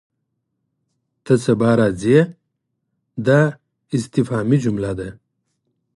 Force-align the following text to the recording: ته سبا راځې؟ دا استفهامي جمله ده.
ته 1.23 1.33
سبا 1.45 1.69
راځې؟ 1.79 2.17
دا 3.27 3.39
استفهامي 3.95 4.57
جمله 4.63 4.91
ده. 4.99 5.09